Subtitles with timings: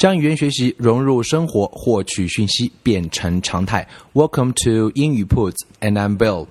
[0.00, 3.86] 将语言学习融入生活，获取讯息变成常态。
[4.14, 6.46] Welcome to 英语 铺子, and I'm Bill.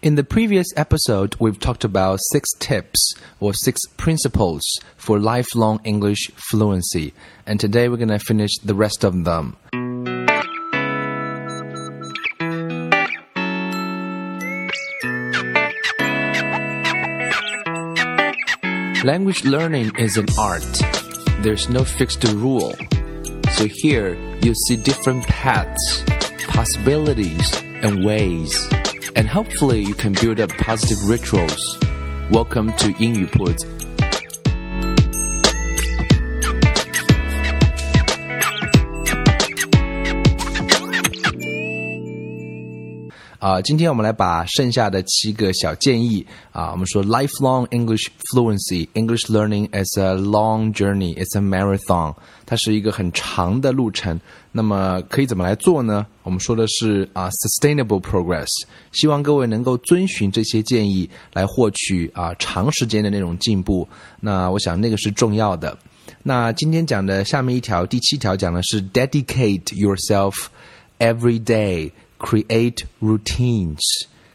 [0.00, 4.62] In the previous episode, we've talked about six tips or six principles
[4.96, 7.12] for lifelong English fluency,
[7.46, 9.54] and today we're going to finish the rest of them.
[19.04, 20.82] Language learning is an art
[21.42, 22.74] there's no fixed rule.
[23.52, 26.04] So here you see different paths,
[26.48, 28.68] possibilities, and ways.
[29.16, 31.78] And hopefully you can build up positive rituals.
[32.30, 33.66] Welcome to 英语 铺子
[43.40, 54.20] 啊，今天我们来把剩下的七个小建议啊，我们说 lifelong English fluency，English learning is a long journey，it's a marathon，它是一个很长的路程。
[54.52, 56.06] 那么可以怎么来做呢？
[56.22, 58.48] 我们说的是啊，sustainable progress，
[58.92, 63.88] 希望各位能够遵循这些建议来获取啊长时间的那种进步。
[64.20, 65.78] 那我想那个是重要的。
[66.22, 70.34] 那今天讲的下面一条，第七条讲的是 dedicate yourself
[70.98, 71.90] every day。
[72.20, 73.80] Create routines.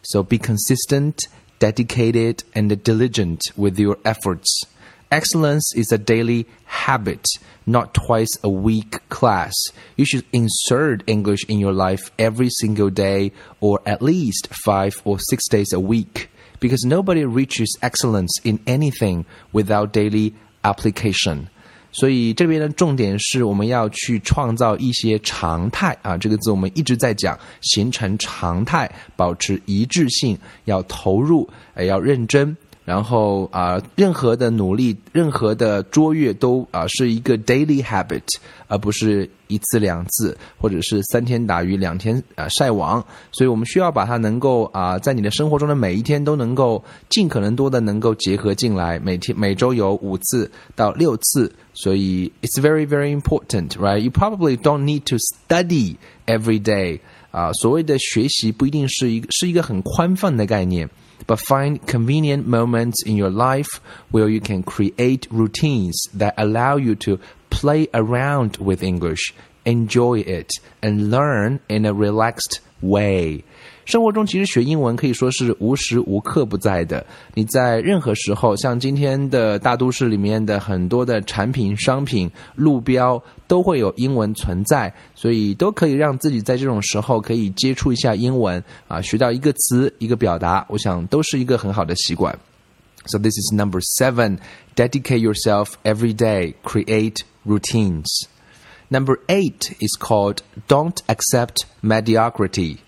[0.02, 1.28] So be consistent,
[1.60, 4.64] dedicated, and diligent with your efforts.
[5.12, 7.26] Excellence is a daily habit,
[7.66, 9.54] not twice a week class.
[9.96, 15.20] You should insert English in your life every single day or at least five or
[15.20, 21.50] six days a week because nobody reaches excellence in anything without daily application.
[21.98, 32.58] 所以这边的重点是我们要去创造一些常态啊，这个字我们一直在讲，形成常态，保持一致性，要投入，也要认真。
[32.84, 38.22] 然后啊，任何的努力，任何的卓越，都啊是一个 daily habit，
[38.68, 43.05] 而不是一次两次，或者是三天打鱼两天啊晒网。
[43.33, 48.99] 所以我们需要把它能够啊，在你的生活中的每一天都能够尽可能多的能够结合进来。
[48.99, 57.01] 每天每周有五次到六次，所以 it's very very important，right？You probably don't need to study every day。
[57.31, 60.91] 啊，所谓的学习不一定是一个是一个很宽泛的概念。
[61.27, 63.79] but find convenient moments in your life
[64.11, 67.19] where you can create routines that allow you to
[67.55, 69.33] play around with English,
[69.65, 70.49] enjoy it,
[70.81, 73.43] and learn in a relaxed way.
[73.87, 77.05] 生活中其实学英文可以说是无时无刻不在的。
[77.35, 92.39] 你在任何时候，像今天的大都市里面的很多的产品、商品、路标都会有英文存在，所以都可以让自己在这种时候可以接触一下英文啊，学到一个词、一个表达，我想都是一个很好的习惯。
[93.07, 94.39] So this is number seven.
[94.77, 96.55] Dedicate yourself every day.
[96.63, 98.09] Create routines.
[98.91, 102.79] Number eight is called Don't Accept Mediocrity.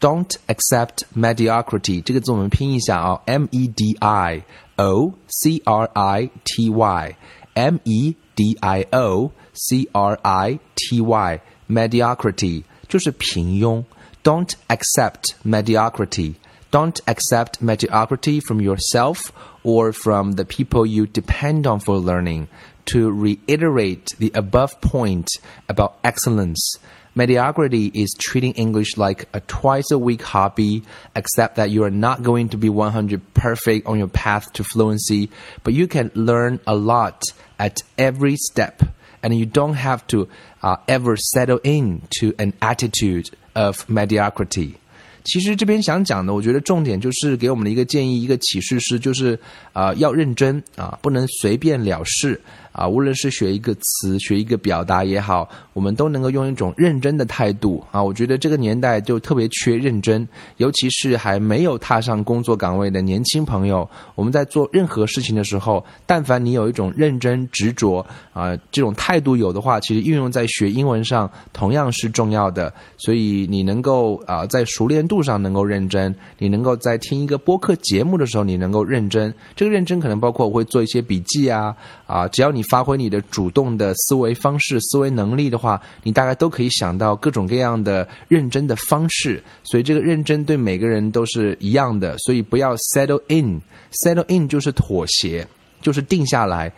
[0.00, 4.42] Don't accept mediocrity 这个字我们拼一下啊，M E D I
[4.76, 12.64] O C R I T Y，M E D I O C R I T Y，mediocrity
[12.88, 13.84] 就是平庸。
[14.22, 16.36] Don't accept mediocrity.
[16.70, 19.32] Don't accept mediocrity from yourself
[19.62, 22.46] or from the people you depend on for learning.
[22.86, 25.28] To reiterate the above point
[25.68, 26.76] about excellence,
[27.14, 30.82] Mediocrity is treating English like a twice a week hobby,
[31.14, 35.28] except that you are not going to be 100 perfect on your path to fluency,
[35.62, 37.22] but you can learn a lot
[37.58, 38.82] at every step,
[39.22, 40.28] and you don't have to
[40.62, 44.74] uh, ever settle into an attitude of mediocrity.
[45.22, 49.38] 其实这边想讲的，我觉得重点就是给我们的一个建议，一个启示是，就是
[49.74, 52.40] 啊、呃，要认真啊，不能随便了事。
[52.75, 58.03] 啊，无论是学一个词、学一个表达也好，我们都能够用一种认真的态度啊。
[58.03, 60.27] 我觉得这个年代就特别缺认真，
[60.57, 63.89] 尤其是还没有踏上工作岗位的年轻朋友。
[64.13, 72.73] 我们在做任何事情的时候，但凡你有一种认真执着啊，这种态度有的话，其实运用在学英文上同样是重要的。
[72.97, 79.33] 所以你能够啊，在熟练度上能够认真，你能够在听一个播客节目的时候，你能够认真。
[79.55, 81.73] 这个认真可能包括我会做一些笔记啊
[82.05, 82.64] 啊，只要你。
[82.70, 89.42] 发挥你的主动的思维方式、思维能力的话，你大概都可以想到各种各样的认真的方式。
[89.64, 92.16] 所以这个认真对每个人都是一样的。
[92.18, 95.46] 所以不要 settle in，settle in 就是妥协，
[95.80, 96.72] 就是定下来，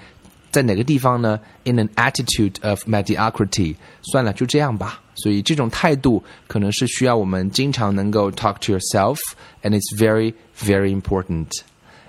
[0.50, 1.38] 在哪个地方呢？
[1.64, 5.00] In an attitude of mediocrity，算了，就这样吧。
[5.14, 11.48] 所以这种态度可能是需要我们经常能够 talk to yourself，and it's very very important.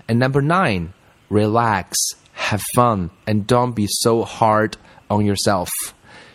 [0.07, 0.87] And number nine,
[1.29, 1.91] relax
[2.38, 4.76] have fun and don't be so hard
[5.10, 5.68] on yourself.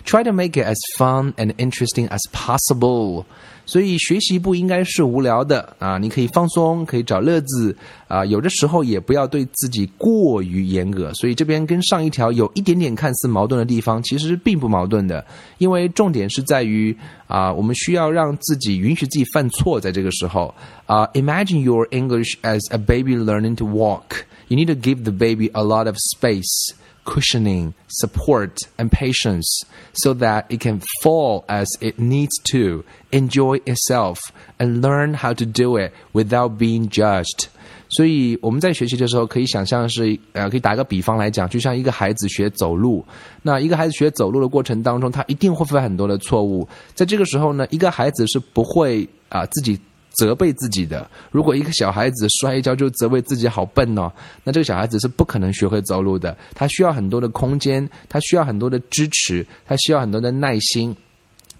[0.03, 3.25] Try to make it as fun and interesting as possible.
[3.65, 7.75] 所以学习不应该是无聊的啊，你可以放松，可以找乐子
[8.07, 11.13] 啊，有的时候也不要对自己过于严格。
[11.13, 15.25] 所以这边跟上一条有一点点看似矛盾的地方，其实并不矛盾的，
[15.57, 16.95] 因为重点是在于
[17.27, 20.54] 啊，我们需要让自己允许自己犯错，在这个时候
[20.86, 24.25] 啊，Imagine your English as a baby learning to walk.
[24.50, 26.74] You need to give the baby a lot of space.
[27.05, 29.62] cushioning, support, and patience
[29.94, 34.19] so that it can fall as it needs to, enjoy itself,
[34.58, 37.49] and learn how to do it without being judged.
[37.90, 43.02] 所以我们在学习的时候，可以想象是呃，可以打个比方来讲，就像一个孩子学走路。
[43.40, 46.69] 那一个孩子学走路的过程当中，他一定会犯很多的错误。
[46.94, 49.81] 在这个时候呢，一个孩子是不会啊、呃、自己
[50.13, 51.10] 责备自己的。
[51.31, 54.12] 如果一个小孩子摔一跤就责备自己好笨哦，
[54.44, 56.36] 那这个小孩子是不可能学会走路的。
[56.56, 60.95] 他需要很多的空间，他需要很多的支持，他需要很多的耐心，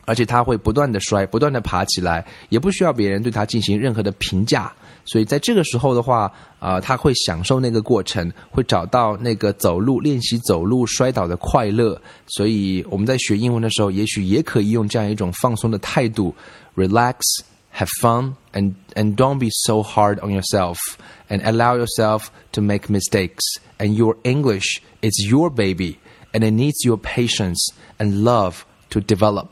[0.06, 4.72] 而且他会不断的摔，不断的爬起来，也不需要别人对他进行任何的评价。
[5.06, 12.02] 所以在这个时候的话，啊、呃，他会享受那个过程，会找到那个走路练习走路摔倒的快乐。
[12.28, 16.34] 所以我们在学英文的时候，也许也可以用这样一种放松的态度
[16.78, 17.16] ，relax。
[17.73, 20.79] have fun and and don't be so hard on yourself
[21.29, 23.45] and allow yourself to make mistakes
[23.79, 25.99] and your english is your baby
[26.33, 29.49] and it needs your patience and love to develop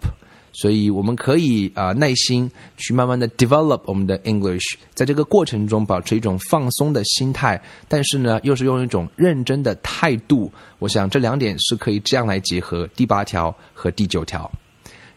[0.58, 4.64] 所以我们可以啊、呃、耐心去慢慢的 develop 我们的 English，
[4.94, 10.50] 在这个过程中保持一种放松的心态，但是呢又是用一种认真的态度。
[10.78, 14.50] 我想这两点是可以这样来结合第八条和第九条。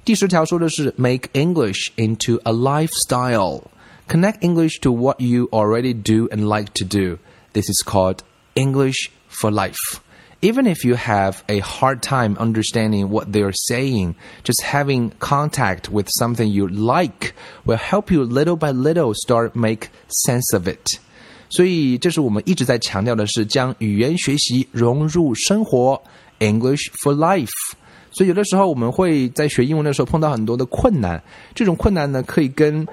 [0.06, 3.64] 第十条说的是 make English into a lifestyle.
[4.08, 7.20] Connect English to what you already do and like to do.
[7.54, 8.20] This is called
[8.56, 10.00] English for life.
[10.42, 15.90] Even if you have a hard time understanding what they are saying, just having contact
[15.92, 17.34] with something you like
[17.66, 21.00] will help you little by little start make sense of it.
[21.50, 26.02] 所以，这是我们一直在强调的是将语言学习融入生活，
[26.40, 27.50] English for life。
[28.15, 31.21] 所以有的时候我们会在学英文的时候碰到很多的困难，
[31.55, 32.87] 这种困难呢可以跟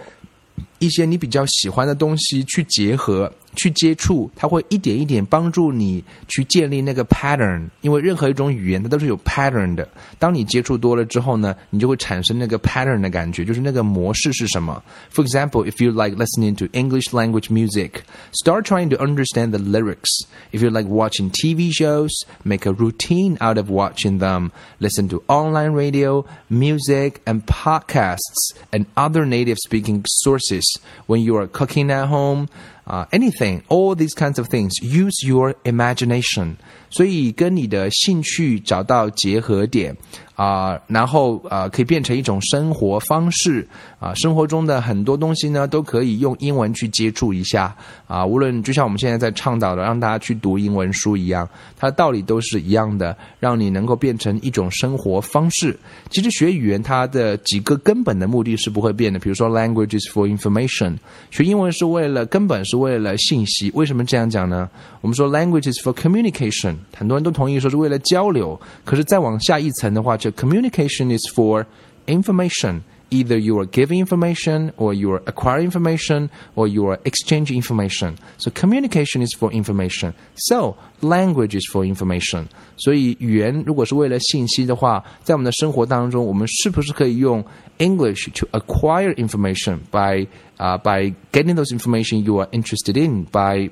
[0.79, 3.31] 一些你比较喜欢的东西去结合。
[3.54, 7.68] 去接触，它会一点一点帮助你去建立那个 pattern。
[7.80, 9.88] 因为任何一种语言它都是有 pattern 的。
[10.18, 14.82] 当你接触多了之后呢，你就会产生那个 pattern 的感觉，就是那个模式是什么。
[15.12, 18.02] For example, if you like listening to English language music,
[18.32, 20.26] start trying to understand the lyrics.
[20.52, 22.12] If you like watching TV shows,
[22.42, 24.50] make a routine out of watching them.
[24.78, 31.46] Listen to online radio, music, and podcasts and other native speaking sources when you are
[31.46, 32.48] cooking at home.
[32.87, 36.57] Uh, anything, all these kinds of things, use your imagination.
[36.91, 39.95] 所以跟你的兴趣找到结合点
[40.35, 43.67] 啊、然后啊、可以变成一种生活方式
[43.99, 47.75] 啊、生活中的很多东西呢都可以用英文去接触一下
[48.07, 51.47] 啊、无论就像我们现在在倡导的让大家去读英文书一样，
[51.77, 55.77] 它的道理都是一样的，让你能够变成一种生活方式。
[56.09, 60.97] 其实学语言它的几个根本的目的是不会变的，比如说 language is for information，
[61.29, 63.71] 学英文是为了根本是为了信息。
[63.75, 64.67] 为什么这样讲呢？
[65.01, 66.75] 我们说 language is for communication。
[66.96, 71.64] 很多人都同意说是为了交流，可是再往下一层的话，就 communication is for
[72.06, 72.80] information.
[73.08, 78.16] Either you are giving information, or you are acquiring information, or you are exchanging information.
[78.38, 80.12] So communication is for information.
[80.34, 82.46] So language is for information.
[82.76, 87.44] 所以语言如果是为了信息的话，在我们的生活当中，我们是不是可以用
[87.78, 90.26] English to acquire information by
[90.56, 93.70] 啊、uh, by getting those information you are interested in by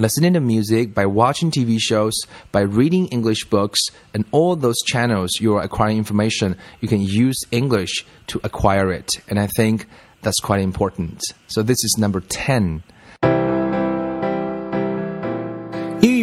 [0.00, 2.14] listening to music, by watching TV shows,
[2.52, 3.80] by reading English books,
[4.14, 9.20] and all those channels you are acquiring information, you can use English to acquire it.
[9.28, 9.86] And I think
[10.22, 11.22] that's quite important.
[11.46, 12.82] So this is number 10.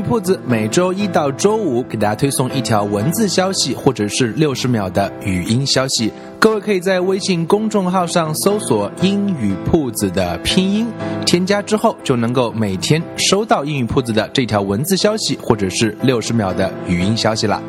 [0.08, 6.10] 铺子每周一到周五给大家推送一条文字消息，或者是六十秒的语音消息。
[6.40, 10.88] 各位可以在微信公众号上搜索“英语铺子”的拼音，
[11.26, 17.62] 添加之后就能够每天收到英语铺子的这条文字消息，或者是六十秒的语音消息了。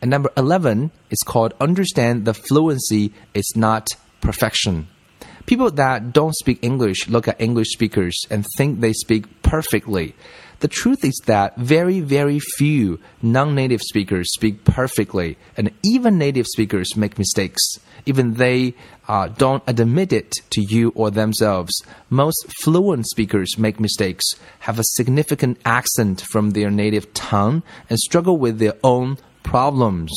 [0.00, 3.88] And number 11 is called Understand the Fluency is Not
[4.22, 4.84] Perfection.
[5.46, 10.14] People that don't speak English look at English speakers and think they speak perfectly.
[10.60, 16.46] The truth is that very, very few non native speakers speak perfectly, and even native
[16.46, 17.60] speakers make mistakes.
[18.06, 18.74] Even they
[19.06, 21.74] uh, don't admit it to you or themselves.
[22.08, 24.24] Most fluent speakers make mistakes,
[24.60, 30.10] have a significant accent from their native tongue, and struggle with their own problems.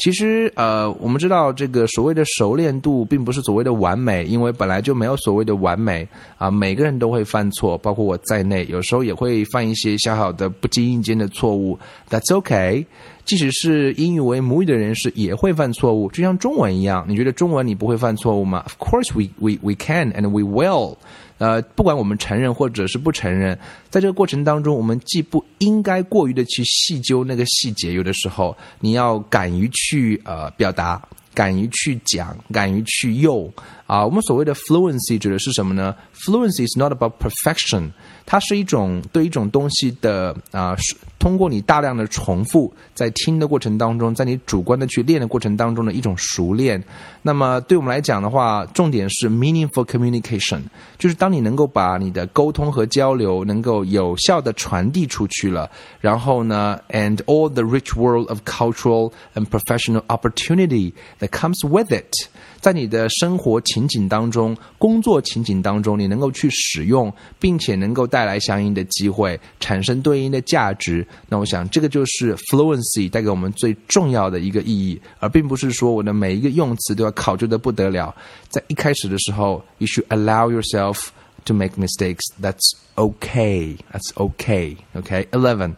[0.00, 6.50] 其实，呃，我们知道这个所谓的熟练度，并不是所谓的完美，因为本来就没有所谓的完美啊。
[6.50, 11.78] 每个人都会犯错，包括我在内，有时候也会犯一些小小的不经意间的错误。
[12.08, 12.86] That's OK。
[13.26, 17.04] 即使是英语为母语的人士，也会犯错误，就像中文一样。
[17.06, 20.96] 你觉得中文你不会犯错误吗？Of course we we we can and we will。
[21.38, 31.02] 呃，不管我们承认或者是不承认，在这个过程当中，我们既不应该过于的去细究那个细节，有的时候你要敢于去去呃表达，
[31.34, 33.52] 敢于去讲，敢于去用
[33.89, 34.05] 啊。
[34.05, 35.95] 我们所谓的 fluency 指的是什么呢？
[36.25, 37.91] Fluency is not about perfection，
[38.25, 40.75] 它是一种对一种东西的啊。
[41.17, 46.83] 通过你大量的重复，在听的过程当中，在你主观的去练的过程当中的一种熟练。
[47.23, 50.59] 那么对我们来讲的话，重点是 meaningful communication，
[50.99, 55.67] 就是当你能够把你的沟通和交流能够有效的传递出去了，
[55.99, 62.27] 然后呢，and all the rich world of cultural and professional opportunity that comes with it。
[62.59, 71.06] 在你的生活情 情景当中、工作情景当中，你能够去使用，并且能够带来相应的机会，产生对应的价值。
[71.28, 78.14] 那我想，这个就是 fluency 带给我们最重要的一个意义，而并不是说我的每一个用词都要考究的不得了。
[78.48, 81.06] 在一开始的时候，you should allow yourself
[81.46, 82.20] to make mistakes.
[82.40, 83.78] That's okay.
[83.92, 84.76] That's okay.
[84.94, 85.26] Okay.
[85.30, 85.76] Eleven.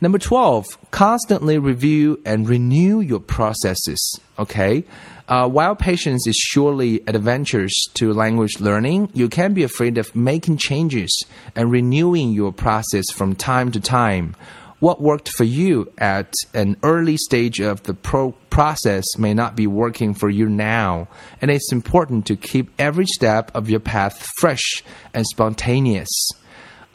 [0.00, 4.20] Number 12, constantly review and renew your processes.
[4.38, 4.84] Okay.
[5.26, 10.56] Uh, while patience is surely advantageous to language learning, you can be afraid of making
[10.56, 11.24] changes
[11.56, 14.36] and renewing your process from time to time.
[14.78, 19.66] What worked for you at an early stage of the pro process may not be
[19.66, 21.08] working for you now,
[21.42, 26.08] and it's important to keep every step of your path fresh and spontaneous.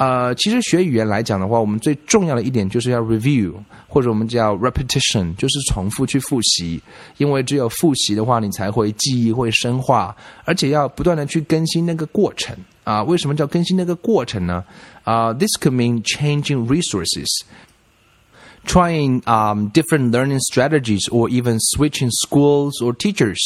[0.02, 3.52] 呃，其实学语言来讲的话，我们最重要的一点就是要 review，
[3.88, 6.80] 或者我们叫 repetition，就是重复去复习。
[7.16, 10.14] 因为只有复习的话，你才会记忆会深化，
[10.44, 13.02] 而且要不断的去更新那个过程啊。
[13.02, 14.62] 为什么叫更新那个过程呢？
[15.02, 23.38] 啊，this could mean changing resources。Trying um, different learning strategies or even switching schools or teachers.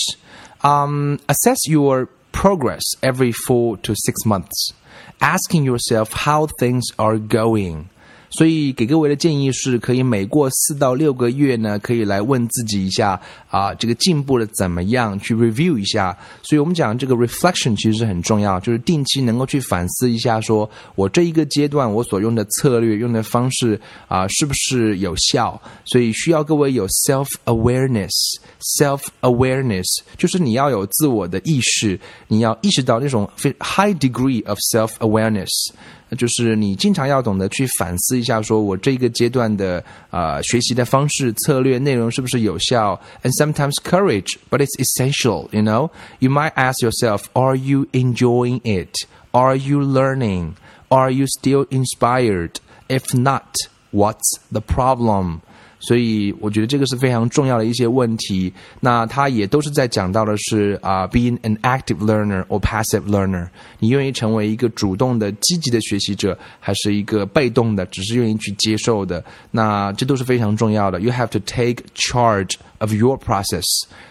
[0.63, 4.73] Um, assess your progress every four to six months
[5.22, 7.90] asking yourself how things are going.
[8.30, 13.20] 所以给各位的建议是，可以每过四到六个月呢，可以来问自己一下
[13.50, 16.18] 啊，这个进步的怎么样，去 review 一下。
[16.44, 25.60] 所以我们讲这个 reflection 其实是很重要，就是定期能够去反思一下，说我这一个阶段我所用的策略、用的方式啊，是不是有效？
[25.86, 29.86] 所以需要各位有 self awareness，self awareness
[30.18, 35.72] 就是你要有自我的意识，你要意识到那种非 high degree of self awareness。
[36.19, 43.01] 就是你经常要懂得去反思一下，说我这个阶段的啊学习的方式、策略、内容是不是有效？
[43.23, 45.49] And sometimes courage, but it's essential.
[45.53, 49.07] You know, you might ask yourself, Are you enjoying it?
[49.33, 50.55] Are you learning?
[50.89, 52.57] Are you still inspired?
[52.89, 53.57] If not,
[53.91, 55.41] what's the problem?
[55.80, 58.52] 所以我觉得这个是非常重要的一些问题。
[58.80, 63.48] 那他也都是在讲到的是啊，being an active learner or passive learner，
[63.80, 69.24] 你愿意成为一个主动的、积极的学习者，还是一个被动的，只是愿意去接受的？
[69.52, 71.00] 那这都是非常重要的。
[71.00, 73.66] You have to take charge of your process。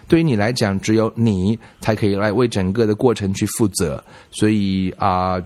[0.06, 4.02] 对于你来讲，只有你才可以来为整个的过程去负责。
[4.30, 5.42] 所以啊。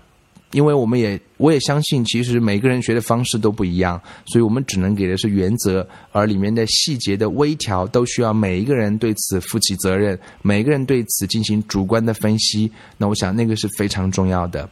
[0.53, 12.71] 因为我们也，我也相信，其实每个人学的方式都不一样，所以我们只能给的是原则，而里面的细节的微调都需要每一个人对此负起责任，每个人对此进行主观的分析。
[12.99, 14.69] 那我想那个是非常重要的。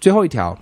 [0.00, 0.58] 最后一条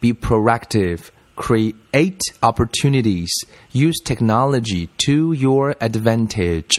[0.00, 0.98] ，be proactive,
[1.36, 3.30] create opportunities,
[3.72, 6.78] use technology to your advantage。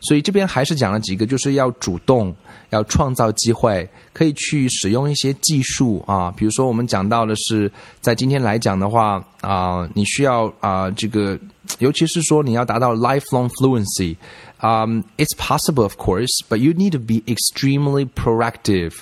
[0.00, 2.34] 所以这边还是讲了几个，就是要主动。
[2.70, 11.38] 要创造机会，可以去使用一些技术啊，比如说我们讲到的是，在今天来讲的话啊，你需要啊这个，
[11.78, 14.16] 尤其是说你要达到 lifelong fluency，
[14.56, 14.84] 啊，
[15.18, 18.94] it's possible of course，but you need to be extremely proactive。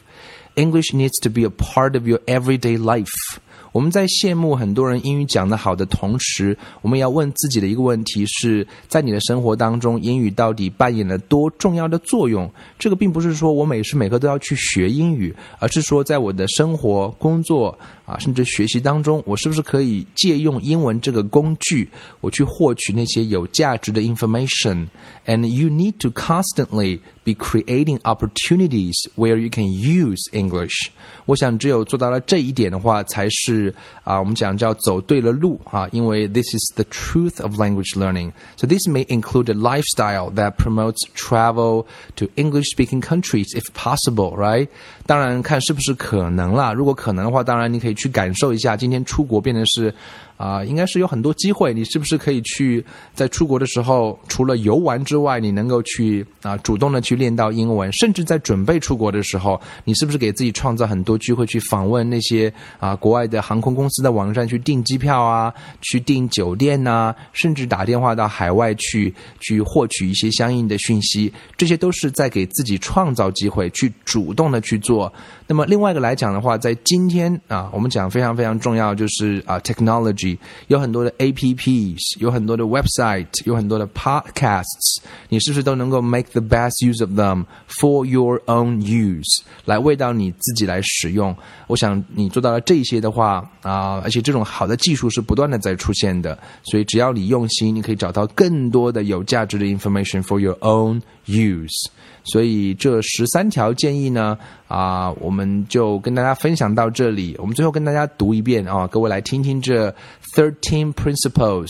[0.57, 3.37] English needs to be a part of your everyday life.
[3.73, 12.51] 我们在羡慕很多人英语讲得好的同时，我们要问自己的一个问题是：在你的生活当中，英语到底扮演了多重要的作用？
[12.79, 21.88] 这个并不是说我每时每刻都要去学英语，而是说在我的生活、工作啊，甚至学习当中，我是不是可以借用英文这个工具，
[22.20, 30.88] 我去获取那些有价值的 information？And you need to constantly be creating opportunities where you can use English。
[31.26, 33.72] 我想，只有做到了这一点的话，才是
[34.02, 35.88] 啊，我们讲叫走对了路啊。
[35.92, 38.32] 因为 this is the truth of language learning.
[38.56, 41.86] So this may include a lifestyle that promotes travel
[42.16, 44.68] to English-speaking countries if possible, right?
[45.06, 46.72] 当然看是不是可能啦。
[46.72, 49.93] 如果可能的话，当然你可以 去感受一下，今天出国变成是。
[50.37, 51.73] 啊，应该是有很多机会。
[51.73, 57.91] 你是不是可以去在出国的时候，除了游玩之外，你能够去啊主动的去练到英文？
[57.91, 71.33] 甚至在准备出国的时候，你是不是给自己创造很多机会去访问那些啊国外的航空公司的网站去订机票啊，去订酒店呐，甚至打电话到海外去去获取一些相应的讯息？
[71.57, 75.11] 这些都是在给自己创造机会，去主动的去做。
[75.47, 80.26] 那么另外一个来讲的话，在今天啊，我们讲非常非常重要，就是啊，technology
[80.67, 84.97] 有很多的 A P Ps，有很多的 website，有很多的 podcasts，
[85.29, 91.35] 你是不是都能够 make the best use of them for your own use，来为到你自己来使用？
[91.67, 101.87] 我想你做到了这些的话啊，而且这种好的技术是不断的在出现的，所以只要你用心，你可以找到更多的有价值的 information for your own use。
[102.23, 107.33] 所以这十三条建议呢，啊，我们就跟大家分享到这里。
[107.39, 109.93] 我们最后跟大家读一遍啊，各位来听听这
[110.34, 111.68] thirteen principles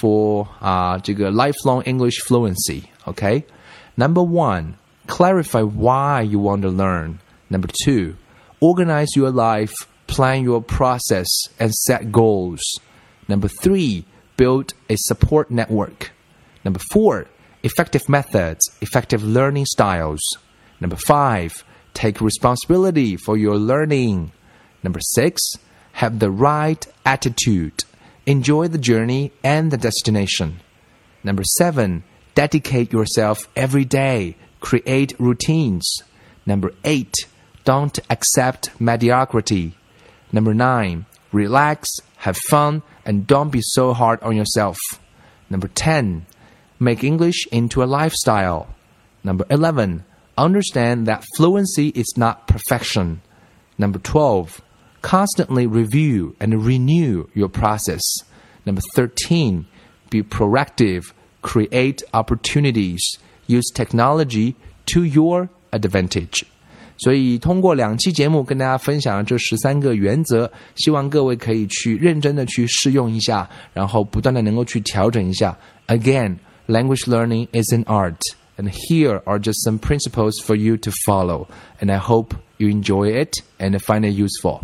[0.00, 4.74] for 啊这个 lifelong English fluency。OK。Number one,
[5.08, 7.18] clarify why you want to learn.
[7.50, 8.14] Number two,
[8.60, 9.72] organize your life,
[10.06, 11.26] plan your process,
[11.58, 12.62] and set goals.
[13.26, 14.04] Number three,
[14.36, 16.12] build a support network.
[16.64, 17.26] Number four,
[17.64, 20.20] effective methods, effective learning styles.
[20.80, 24.30] Number five, take responsibility for your learning.
[24.84, 25.42] Number six,
[25.93, 27.83] have the right attitude.
[28.25, 30.59] Enjoy the journey and the destination.
[31.23, 32.03] Number seven,
[32.35, 34.35] dedicate yourself every day.
[34.59, 36.03] Create routines.
[36.45, 37.13] Number eight,
[37.63, 39.75] don't accept mediocrity.
[40.31, 44.77] Number nine, relax, have fun, and don't be so hard on yourself.
[45.49, 46.25] Number 10,
[46.83, 48.67] Make English into a lifestyle.
[49.23, 50.03] Number 11.
[50.37, 53.21] Understand that fluency is not perfection.
[53.77, 54.61] Number 12.
[55.02, 58.02] Constantly review and renew your process.
[58.64, 59.66] Number 13.
[60.10, 61.12] Be proactive.
[61.42, 63.00] Create opportunities.
[63.46, 64.54] Use technology
[64.86, 66.42] to your advantage.
[66.96, 75.56] 所以，通过两期节目跟大家分享了这十三个原则，希望各位可以去认真的去试用一下，然后不断的能够去调整一下。
[75.86, 78.18] Again, language learning is an art.
[78.56, 81.46] And here are just some principles for you to follow.
[81.80, 84.62] And I hope you enjoy it and find it useful.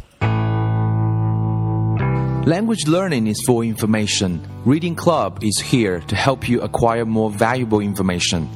[2.49, 4.39] Language learning is for information.
[4.65, 8.47] Reading Club is here to help you acquire more valuable information.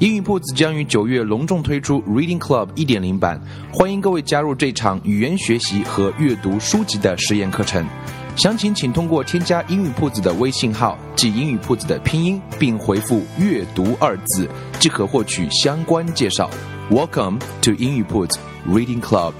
[0.00, 3.40] 英语铺子将于九月隆重推出 Reading Club 一点零版，
[3.72, 7.86] 欢迎各位加入这场语言学习和阅读书籍的实验课程。
[8.34, 16.50] 详情请通过添加英语铺子的微信号，即英语铺子的拼音，并回复“阅读”二字，即可获取相关介绍。
[16.90, 19.34] Welcome to 英语铺子 Reading Club。